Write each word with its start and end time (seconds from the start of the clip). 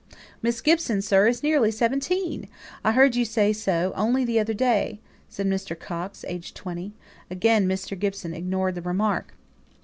"Miss 0.41 0.61
Gibson, 0.61 1.03
sir, 1.03 1.27
is 1.27 1.43
nearly 1.43 1.69
seventeen! 1.69 2.47
I 2.83 2.93
heard 2.93 3.15
you 3.15 3.23
say 3.23 3.53
so 3.53 3.93
only 3.95 4.25
the 4.25 4.39
other 4.39 4.55
day," 4.55 4.99
said 5.29 5.45
Mr. 5.45 5.79
Coxe, 5.79 6.25
aged 6.27 6.55
twenty. 6.55 6.95
Again 7.29 7.67
Mr. 7.67 7.95
Gibson 7.99 8.33
ignored 8.33 8.73
the 8.73 8.81
remark. 8.81 9.35